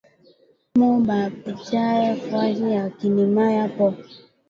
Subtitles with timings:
[0.77, 3.87] Mu ba pachiye fwashi ya kurimiya po